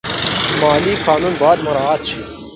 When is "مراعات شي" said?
1.65-2.21